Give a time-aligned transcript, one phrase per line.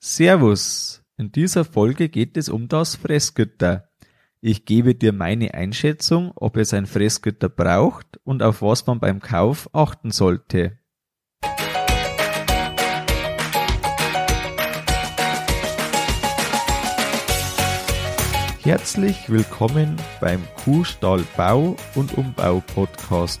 [0.00, 1.02] Servus!
[1.16, 3.88] In dieser Folge geht es um das Fressgitter.
[4.40, 9.18] Ich gebe dir meine Einschätzung, ob es ein Fressgitter braucht und auf was man beim
[9.18, 10.78] Kauf achten sollte.
[18.62, 23.40] Herzlich willkommen beim Kuhstall Bau und Umbau Podcast.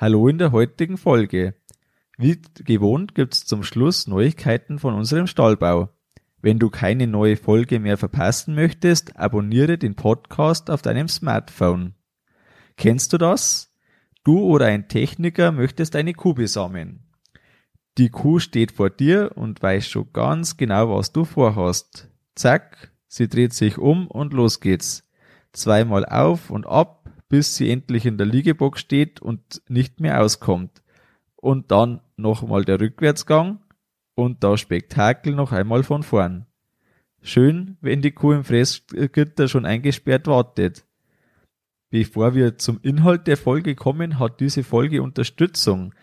[0.00, 1.56] Hallo in der heutigen Folge.
[2.16, 5.90] Wie gewohnt gibt's zum Schluss Neuigkeiten von unserem Stallbau.
[6.40, 11.92] Wenn du keine neue Folge mehr verpassen möchtest, abonniere den Podcast auf deinem Smartphone.
[12.78, 13.74] Kennst du das?
[14.24, 17.00] Du oder ein Techniker möchtest eine Kuh besamen.
[17.98, 22.08] Die Kuh steht vor dir und weiß schon ganz genau, was du vorhast.
[22.34, 25.06] Zack, sie dreht sich um und los geht's.
[25.52, 30.82] Zweimal auf und ab, bis sie endlich in der Liegebox steht und nicht mehr auskommt
[31.36, 33.60] und dann nochmal der Rückwärtsgang
[34.14, 36.46] und das Spektakel noch einmal von vorn.
[37.22, 40.84] Schön, wenn die Kuh im Fressgitter schon eingesperrt wartet.
[41.90, 45.94] Bevor wir zum Inhalt der Folge kommen, hat diese Folge Unterstützung.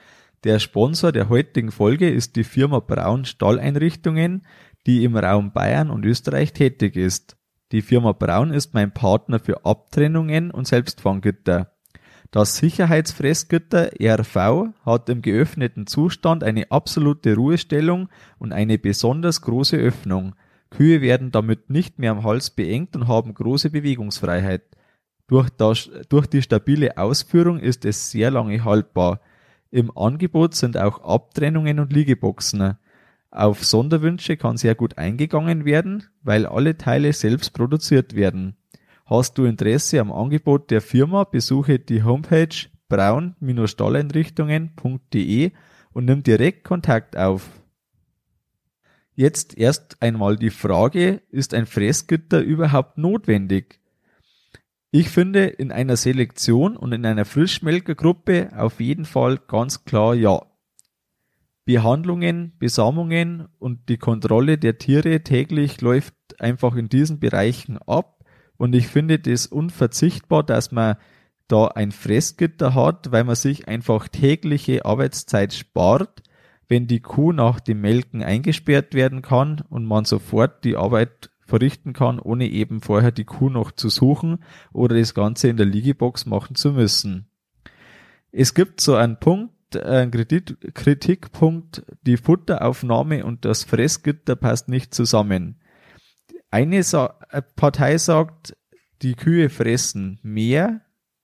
[0.44, 4.46] Der Sponsor der heutigen Folge ist die Firma Braun Stalleinrichtungen,
[4.86, 7.37] die im Raum Bayern und Österreich tätig ist.
[7.74, 11.74] Die Firma Braun ist mein Partner für Abtrennungen und Selbstfanggitter.
[12.32, 20.36] Das Sicherheitsfressgitter RV hat im geöffneten Zustand eine absolute Ruhestellung und eine besonders große Öffnung.
[20.70, 24.64] Kühe werden damit nicht mehr am Hals beengt und haben große Bewegungsfreiheit.
[25.28, 29.20] Durch, das, durch die stabile Ausführung ist es sehr lange haltbar.
[29.72, 32.78] Im Angebot sind auch Abtrennungen und Liegeboxen.
[33.38, 38.58] Auf Sonderwünsche kann sehr gut eingegangen werden, weil alle Teile selbst produziert werden.
[39.06, 42.50] Hast du Interesse am Angebot der Firma, besuche die Homepage
[42.90, 45.52] braun-stalleinrichtungen.de
[45.94, 47.48] und nimm direkt Kontakt auf.
[49.14, 53.80] Jetzt erst einmal die Frage, ist ein Fressgitter überhaupt notwendig?
[54.90, 60.42] Ich finde in einer Selektion und in einer Frischmelkergruppe auf jeden Fall ganz klar ja.
[61.68, 68.24] Behandlungen, Besamungen und die Kontrolle der Tiere täglich läuft einfach in diesen Bereichen ab
[68.56, 70.96] und ich finde das unverzichtbar, dass man
[71.50, 76.24] da ein Fressgitter hat, weil man sich einfach tägliche Arbeitszeit spart,
[76.70, 81.92] wenn die Kuh nach dem Melken eingesperrt werden kann und man sofort die Arbeit verrichten
[81.92, 84.40] kann, ohne eben vorher die Kuh noch zu suchen
[84.72, 87.28] oder das Ganze in der Liegebox machen zu müssen.
[88.32, 94.94] Es gibt so einen Punkt, einen Kritik Kritikpunkt, die Futteraufnahme und das Fressgitter passt nicht
[94.94, 95.60] zusammen.
[96.50, 98.56] Eine Sa äh, Partei sagt,
[99.02, 100.82] die Kühe fressen mehr,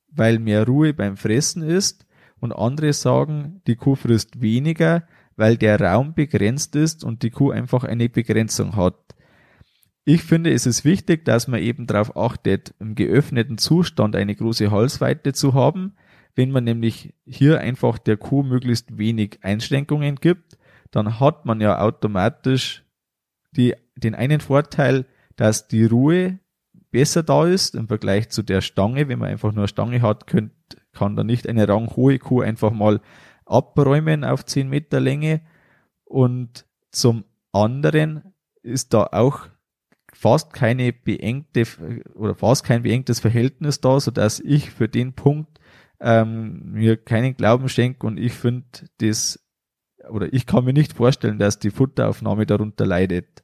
[0.10, 2.06] weil mehr Ruhe beim Fressen ist,
[2.44, 7.52] und andere sagen, die Kuh frisst weniger, weil der Raum begrenzt ist und die Kuh
[7.52, 8.98] einfach eine Begrenzung hat.
[10.04, 14.72] Ich finde, es ist wichtig, dass man eben darauf achtet, im geöffneten Zustand eine große
[14.72, 15.96] Halsweite zu haben.
[16.36, 20.58] Wenn man nämlich hier einfach der Kuh möglichst wenig Einschränkungen gibt,
[20.92, 22.84] dann hat man ja automatisch
[23.56, 25.06] die, den einen Vorteil,
[25.36, 26.40] dass die Ruhe
[26.92, 29.08] besser da ist im Vergleich zu der Stange.
[29.08, 30.54] Wenn man einfach nur eine Stange hat, könnt,
[30.94, 33.02] kann da nicht eine ranghohe Kuh einfach mal
[33.46, 35.42] abräumen auf 10 Meter Länge.
[36.06, 39.48] Und zum anderen ist da auch
[40.14, 41.64] fast keine beengte
[42.14, 45.60] oder fast kein beengtes Verhältnis da, so dass ich für den Punkt
[46.00, 48.66] ähm, mir keinen Glauben schenke und ich finde
[49.00, 49.40] das
[50.10, 53.44] oder ich kann mir nicht vorstellen, dass die Futteraufnahme darunter leidet.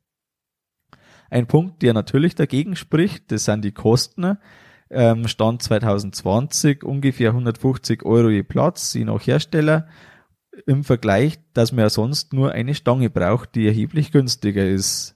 [1.30, 4.38] Ein Punkt, der natürlich dagegen spricht, das sind die Kosten.
[4.90, 9.88] Ähm, Stand 2020 ungefähr 150 Euro je Platz, je nach Hersteller.
[10.66, 15.16] Im Vergleich, dass man ja sonst nur eine Stange braucht, die erheblich günstiger ist.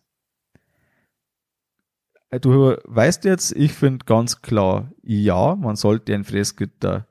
[2.41, 7.07] Du weißt jetzt, ich finde ganz klar, ja, man sollte ein Fressgitter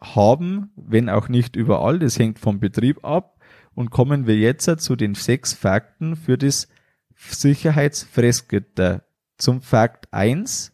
[0.00, 1.98] haben, wenn auch nicht überall.
[1.98, 3.40] Das hängt vom Betrieb ab.
[3.74, 6.68] Und kommen wir jetzt zu den sechs Fakten für das
[7.14, 9.04] Sicherheitsfressgitter.
[9.36, 10.72] Zum Fakt 1,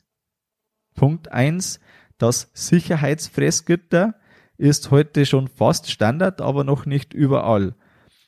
[0.94, 1.80] Punkt 1,
[2.18, 4.14] das Sicherheitsfressgitter
[4.56, 7.74] ist heute schon fast Standard, aber noch nicht überall.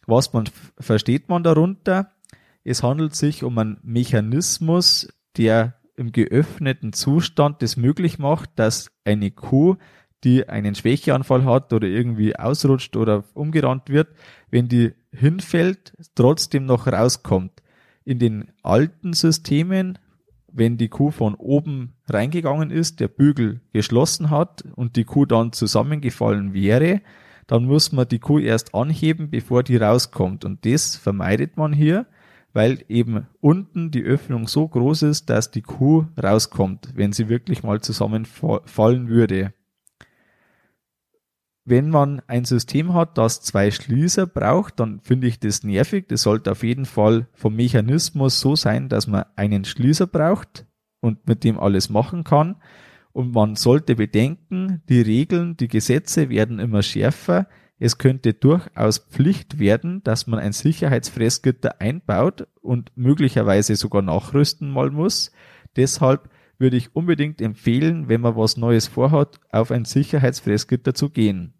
[0.06, 0.48] Was man
[0.80, 2.14] versteht man darunter?
[2.64, 9.30] es handelt sich um einen Mechanismus, der im geöffneten Zustand es möglich macht, dass eine
[9.30, 9.76] Kuh,
[10.24, 14.08] die einen Schwächeanfall hat oder irgendwie ausrutscht oder umgerannt wird,
[14.50, 17.62] wenn die hinfällt, trotzdem noch rauskommt.
[18.04, 19.98] In den alten Systemen,
[20.52, 25.52] wenn die Kuh von oben reingegangen ist, der Bügel geschlossen hat und die Kuh dann
[25.52, 27.00] zusammengefallen wäre,
[27.46, 30.44] dann muss man die Kuh erst anheben, bevor die rauskommt.
[30.44, 32.06] Und das vermeidet man hier,
[32.52, 37.62] weil eben unten die Öffnung so groß ist, dass die Kuh rauskommt, wenn sie wirklich
[37.62, 39.52] mal zusammenfallen würde.
[41.66, 46.06] Wenn man ein System hat, das zwei Schließer braucht, dann finde ich das nervig.
[46.08, 50.66] Das sollte auf jeden Fall vom Mechanismus so sein, dass man einen Schließer braucht
[51.00, 52.56] und mit dem alles machen kann.
[53.12, 57.46] Und man sollte bedenken, die Regeln, die Gesetze werden immer schärfer.
[57.78, 64.90] Es könnte durchaus Pflicht werden, dass man ein Sicherheitsfressgitter einbaut und möglicherweise sogar nachrüsten mal
[64.90, 65.32] muss.
[65.76, 66.28] Deshalb
[66.64, 71.52] würde ich unbedingt empfehlen, wenn man was Neues vorhat, auf ein Sicherheitsfressgitter zu gehen.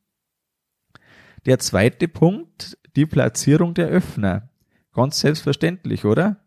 [1.45, 4.49] Der zweite Punkt, die Platzierung der Öffner.
[4.95, 6.43] Ganz selbstverständlich, oder?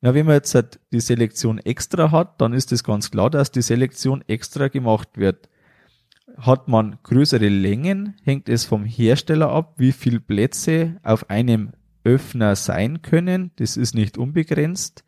[0.00, 3.50] Ja, wenn man jetzt halt die Selektion extra hat, dann ist es ganz klar, dass
[3.50, 5.50] die Selektion extra gemacht wird.
[6.38, 11.72] Hat man größere Längen, hängt es vom Hersteller ab, wie viel Plätze auf einem
[12.04, 13.50] Öffner sein können.
[13.56, 15.04] Das ist nicht unbegrenzt.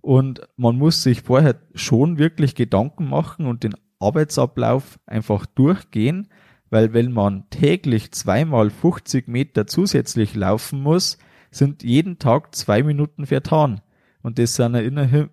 [0.00, 6.28] Und man muss sich vorher schon wirklich Gedanken machen und den Arbeitsablauf einfach durchgehen,
[6.70, 11.18] weil wenn man täglich zweimal 50 Meter zusätzlich laufen muss,
[11.50, 13.80] sind jeden Tag zwei Minuten vertan.
[14.22, 14.74] Und das sind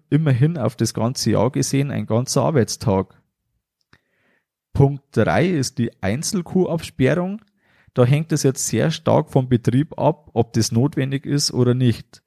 [0.10, 3.22] immerhin auf das ganze Jahr gesehen ein ganzer Arbeitstag.
[4.74, 7.42] Punkt drei ist die Einzelkuhabsperrung.
[7.94, 12.22] Da hängt es jetzt sehr stark vom Betrieb ab, ob das notwendig ist oder nicht.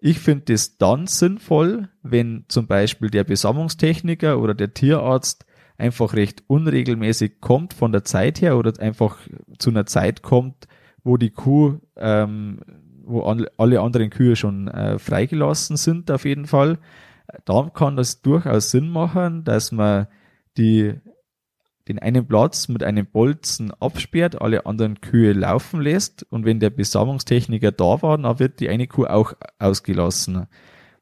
[0.00, 5.44] Ich finde es dann sinnvoll, wenn zum Beispiel der Besammungstechniker oder der Tierarzt
[5.76, 9.18] einfach recht unregelmäßig kommt von der Zeit her oder einfach
[9.58, 10.68] zu einer Zeit kommt,
[11.02, 12.60] wo die Kuh, ähm,
[13.04, 16.78] wo an, alle anderen Kühe schon äh, freigelassen sind auf jeden Fall.
[17.44, 20.06] Dann kann das durchaus Sinn machen, dass man
[20.56, 20.94] die
[21.88, 26.70] den einen Platz mit einem Bolzen absperrt, alle anderen Kühe laufen lässt und wenn der
[26.70, 30.46] Besammungstechniker da war, dann wird die eine Kuh auch ausgelassen.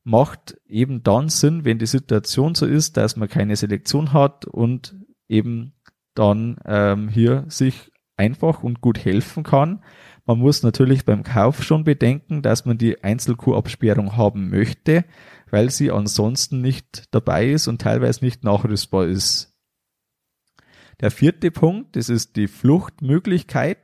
[0.04, 4.94] Macht eben dann Sinn, wenn die Situation so ist, dass man keine Selektion hat und
[5.28, 5.72] eben
[6.14, 9.82] dann ähm, hier sich einfach und gut helfen kann.
[10.24, 15.04] Man muss natürlich beim Kauf schon bedenken, dass man die Einzelkuhabsperrung haben möchte,
[15.50, 19.55] weil sie ansonsten nicht dabei ist und teilweise nicht nachrüstbar ist.
[21.00, 23.78] Der vierte Punkt, das ist die Fluchtmöglichkeit.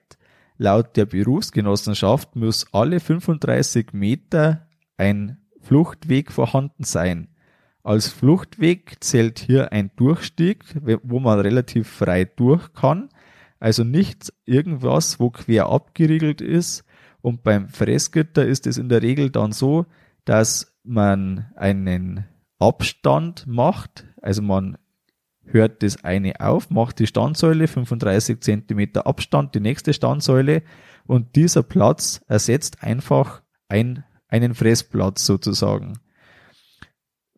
[0.56, 4.66] Laut der Berufsgenossenschaft muss alle 35 Meter
[4.96, 7.28] ein Fluchtweg vorhanden sein.
[7.82, 10.64] Als Fluchtweg zählt hier ein Durchstieg,
[11.02, 13.10] wo man relativ frei durch kann.
[13.58, 16.84] Also nicht irgendwas, wo quer abgeriegelt ist.
[17.20, 19.86] Und beim Fressgitter ist es in der Regel dann so,
[20.24, 22.24] dass man einen
[22.58, 24.06] Abstand macht.
[24.20, 24.78] Also man
[25.44, 30.62] hört das eine auf, macht die Standsäule 35 Zentimeter Abstand, die nächste Standsäule
[31.06, 35.98] und dieser Platz ersetzt einfach ein, einen Fressplatz sozusagen.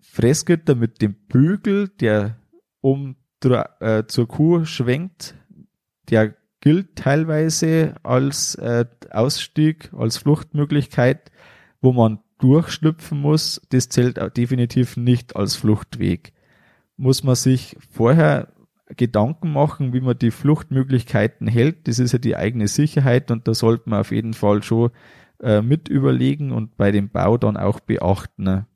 [0.01, 2.37] Fressgitter mit dem Bügel, der
[2.81, 5.35] um äh, zur Kuh schwenkt,
[6.11, 11.31] der gilt teilweise als äh, Ausstieg, als Fluchtmöglichkeit,
[11.81, 13.61] wo man durchschlüpfen muss.
[13.71, 16.33] Das zählt definitiv nicht als Fluchtweg
[16.97, 18.53] muss man sich vorher
[18.97, 21.89] Gedanken machen, wie man die Fluchtmöglichkeiten hält.
[21.89, 24.91] Das ist ja die eigene Sicherheit und da sollte man auf jeden Fall schon
[25.41, 28.67] äh, mit überlegen und bei dem Bau dann auch beachten.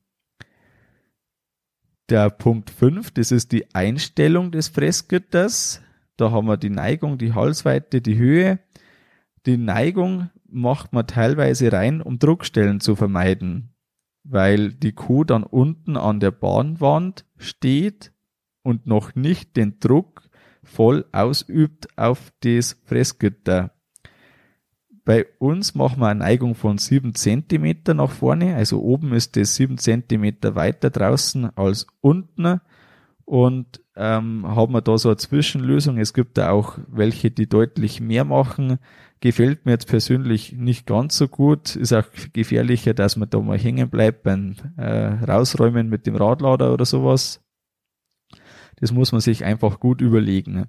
[2.09, 5.83] Der Punkt 5, das ist die Einstellung des Fressgitters.
[6.17, 8.59] Da haben wir die Neigung, die Halsweite, die Höhe.
[9.45, 13.75] Die Neigung macht man teilweise rein, um Druckstellen zu vermeiden
[14.31, 18.13] weil die Kuh dann unten an der Bahnwand steht
[18.63, 20.29] und noch nicht den Druck
[20.63, 23.73] voll ausübt auf das Fressgitter.
[25.05, 29.55] Bei uns machen wir eine Neigung von 7 cm nach vorne, also oben ist das
[29.55, 32.61] 7 cm weiter draußen als unten
[33.29, 35.99] und ähm, haben wir da so eine Zwischenlösung.
[35.99, 38.79] Es gibt da auch welche, die deutlich mehr machen
[39.21, 41.77] gefällt mir jetzt persönlich nicht ganz so gut.
[41.77, 46.73] Ist auch gefährlicher, dass man da mal hängen bleibt beim äh, Rausräumen mit dem Radlader
[46.73, 47.43] oder sowas.
[48.77, 50.67] Das muss man sich einfach gut überlegen.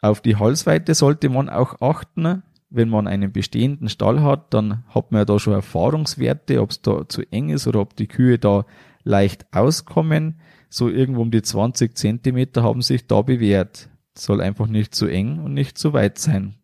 [0.00, 2.42] Auf die Halsweite sollte man auch achten.
[2.68, 6.82] wenn man einen bestehenden Stall hat, dann hat man ja da schon Erfahrungswerte, ob es
[6.82, 8.66] da zu eng ist oder ob die Kühe da
[9.04, 10.40] leicht auskommen.
[10.76, 13.88] So irgendwo um die 20 Zentimeter haben sich da bewährt.
[14.12, 16.56] Soll einfach nicht zu eng und nicht zu weit sein.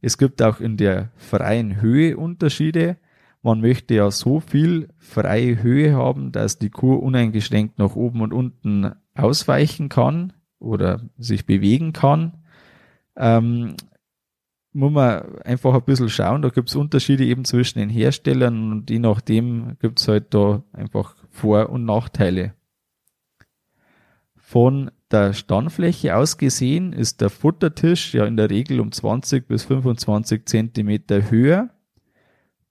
[0.00, 2.96] Es gibt auch in der freien Höhe Unterschiede.
[3.40, 8.32] Man möchte ja so viel freie Höhe haben, dass die Kuh uneingeschränkt nach oben und
[8.32, 12.42] unten ausweichen kann oder sich bewegen kann.
[13.14, 13.76] Ähm,
[14.72, 16.42] muss man einfach ein bisschen schauen.
[16.42, 20.64] Da gibt es Unterschiede eben zwischen den Herstellern und je nachdem gibt es halt da
[20.72, 22.54] einfach Vor- und Nachteile.
[24.52, 29.64] Von der Standfläche aus gesehen ist der Futtertisch ja in der Regel um 20 bis
[29.64, 31.70] 25 Zentimeter höher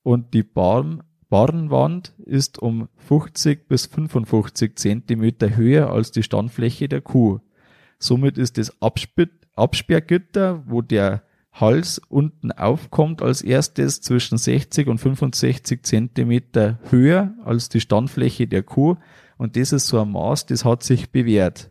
[0.04, 7.02] und die Barn, Barnwand ist um 50 bis 55 Zentimeter höher als die Standfläche der
[7.02, 7.40] Kuh.
[7.98, 15.82] Somit ist das Absperrgitter, wo der Hals unten aufkommt als erstes zwischen 60 und 65
[15.82, 18.98] Zentimeter höher als die Standfläche der Kuh
[19.42, 21.71] und das ist so ein Maß, das hat sich bewährt.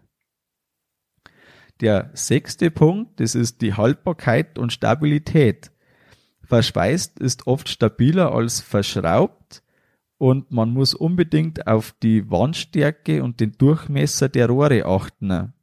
[1.81, 5.71] Der sechste Punkt, das ist die Haltbarkeit und Stabilität.
[6.43, 9.63] Verschweißt ist oft stabiler als verschraubt
[10.19, 15.55] und man muss unbedingt auf die Wandstärke und den Durchmesser der Rohre achten.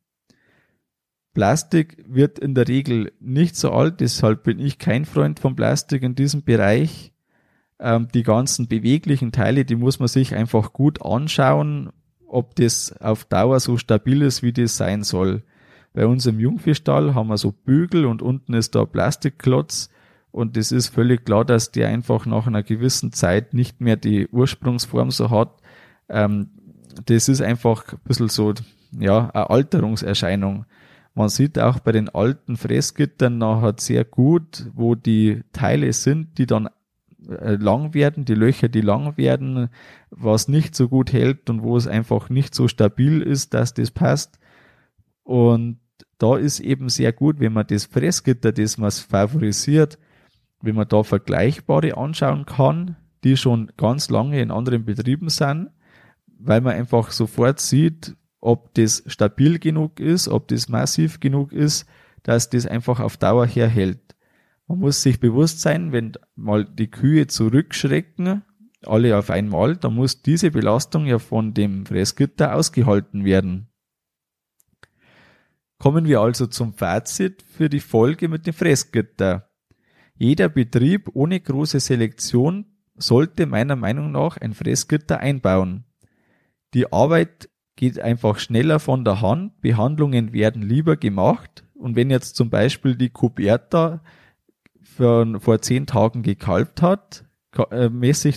[1.35, 6.01] Plastik wird in der Regel nicht so alt, deshalb bin ich kein Freund von Plastik
[6.01, 7.13] in diesem Bereich.
[7.79, 11.91] Ähm, die ganzen beweglichen Teile, die muss man sich einfach gut anschauen,
[12.25, 15.43] ob das auf Dauer so stabil ist, wie das sein soll.
[15.97, 19.89] Bei uns im Jungviehstall haben wir so Bügel und unten ist da Plastikklotz
[20.29, 24.27] und es ist völlig klar, dass der einfach nach einer gewissen Zeit nicht mehr die
[24.27, 25.59] Ursprungsform so hat.
[26.07, 26.51] Ähm,
[27.05, 28.53] das ist einfach ein bisschen so,
[28.91, 30.67] ja, eine Alterungserscheinung.
[31.15, 36.45] Man sieht auch bei den alten Fressgittern nachher sehr gut, wo die Teile sind, die
[36.45, 36.69] dann
[37.27, 39.69] äh, lang werden, die Löcher, die lang werden,
[40.11, 43.89] was nicht so gut hält und wo es einfach nicht so stabil ist, dass das
[43.89, 44.37] passt.
[45.23, 45.79] Und
[46.17, 49.97] da ist eben sehr gut, wenn man das Fressgitter, das man favorisiert,
[50.61, 55.69] wenn man da vergleichbare anschauen kann, die schon ganz lange in anderen Betrieben sind,
[56.39, 61.87] weil man einfach sofort sieht, ob das stabil genug ist, ob das massiv genug ist,
[62.23, 64.15] dass das einfach auf Dauer herhält.
[64.67, 68.43] Man muss sich bewusst sein, wenn mal die Kühe zurückschrecken,
[68.85, 73.69] alle auf einmal, dann muss diese Belastung ja von dem Fressgitter ausgehalten werden.
[75.79, 79.49] Kommen wir also zum Fazit für die Folge mit dem Fressgitter.
[80.15, 82.65] Jeder Betrieb ohne große Selektion
[82.95, 85.85] sollte meiner Meinung nach ein Fressgitter einbauen.
[86.73, 92.35] Die Arbeit geht einfach schneller von der Hand, Behandlungen werden lieber gemacht und wenn jetzt
[92.35, 94.01] zum Beispiel die Kuberta
[94.81, 97.26] für, vor zehn Tagen gekalbt hat,
[97.59, 97.89] äh,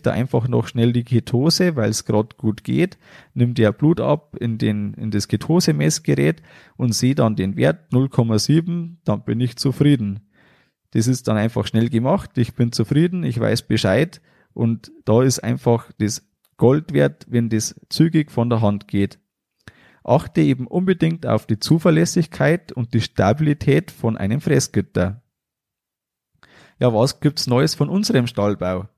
[0.03, 2.99] da einfach noch schnell die Ketose, weil es gerade gut geht,
[3.35, 6.43] nimmt der Blut ab in, den, in das Ketose-Messgerät
[6.77, 10.21] und sehe dann den Wert 0,7, dann bin ich zufrieden.
[10.93, 14.21] Das ist dann einfach schnell gemacht, ich bin zufrieden, ich weiß Bescheid
[14.53, 19.19] und da ist einfach das Gold wert, wenn das zügig von der Hand geht.
[20.03, 25.23] Achte eben unbedingt auf die Zuverlässigkeit und die Stabilität von einem Fressgitter.
[26.79, 28.89] Ja, was gibt's Neues von unserem Stallbau?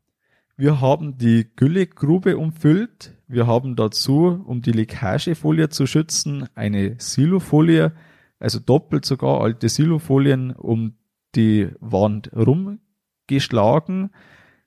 [0.57, 3.17] Wir haben die Güllegrube umfüllt.
[3.27, 7.93] Wir haben dazu, um die Leckagefolie zu schützen, eine Silofolie,
[8.39, 10.95] also doppelt sogar alte Silofolien um
[11.35, 14.11] die Wand rumgeschlagen,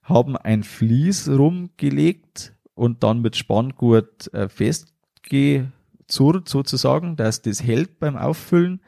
[0.01, 5.71] haben ein Vlies rumgelegt und dann mit Spanngurt äh, festge
[6.07, 8.81] zurrt sozusagen, dass das hält beim Auffüllen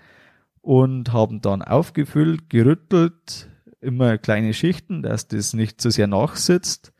[0.62, 3.50] und haben dann aufgefüllt, gerüttelt,
[3.82, 6.94] immer kleine Schichten, dass das nicht zu sehr nachsitzt.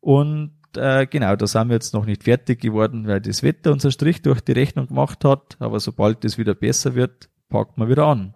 [0.00, 3.90] Und äh, genau, da sind wir jetzt noch nicht fertig geworden, weil das Wetter unser
[3.90, 5.56] Strich durch die Rechnung gemacht hat.
[5.58, 8.34] Aber sobald es wieder besser wird, packt man wieder an.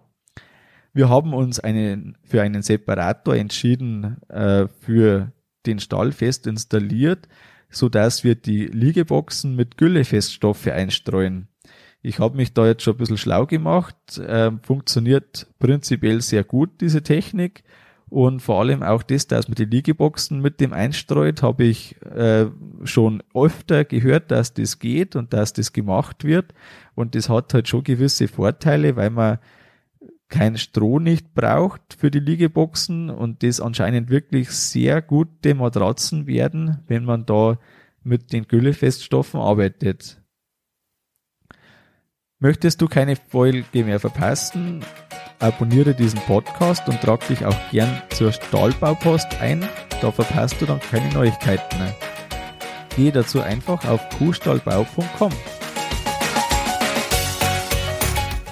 [0.93, 5.31] Wir haben uns einen, für einen Separator entschieden, äh, für
[5.65, 7.27] den Stall fest installiert,
[7.69, 11.47] so dass wir die Liegeboxen mit Güllefeststoffe einstreuen.
[12.01, 14.17] Ich habe mich da jetzt schon ein bisschen schlau gemacht.
[14.17, 17.63] Äh, funktioniert prinzipiell sehr gut, diese Technik.
[18.09, 22.47] Und vor allem auch das, dass man die Liegeboxen mit dem einstreut, habe ich äh,
[22.83, 26.53] schon öfter gehört, dass das geht und dass das gemacht wird.
[26.93, 29.37] Und das hat halt schon gewisse Vorteile, weil man
[30.27, 36.79] kein Stroh nicht braucht für die Liegeboxen und das anscheinend wirklich sehr gute Matratzen werden,
[36.87, 37.59] wenn man da
[38.03, 40.20] mit den Güllefeststoffen arbeitet.
[42.43, 44.83] Möchtest du keine Folge mehr verpassen?
[45.37, 49.63] Abonniere diesen Podcast und trag dich auch gern zur Stahlbaupost ein.
[50.01, 51.93] Da verpasst du dann keine Neuigkeiten.
[52.95, 55.31] Gehe dazu einfach auf kuhstallbau.com.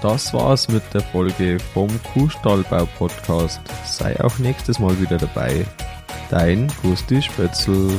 [0.03, 3.60] Das war's mit der Folge vom Kuhstallbau Podcast.
[3.86, 5.65] Sei auch nächstes Mal wieder dabei.
[6.29, 7.89] Dein Gusti Spötzl.